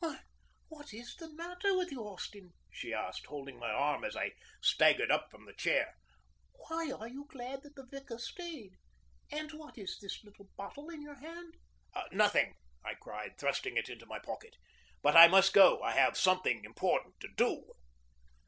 [0.03, 0.19] "Why,
[0.67, 5.11] what is the matter with you, Austin?" she asked, holding my arm as I staggered
[5.11, 5.93] up from the chair.
[6.53, 8.71] "Why are you glad that the vicar stayed?
[9.31, 11.53] And what is this little bottle in your hand?"
[12.11, 14.55] "Nothing," I cried, thrusting it into my pocket.
[15.03, 15.83] "But I must go.
[15.83, 17.71] I have something important to do."